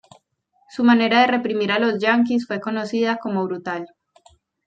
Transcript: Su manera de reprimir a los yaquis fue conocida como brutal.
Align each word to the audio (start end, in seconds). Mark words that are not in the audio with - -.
Su 0.71 0.83
manera 0.83 1.21
de 1.21 1.27
reprimir 1.27 1.71
a 1.71 1.77
los 1.77 1.99
yaquis 1.99 2.47
fue 2.47 2.59
conocida 2.59 3.17
como 3.17 3.45
brutal. 3.45 3.85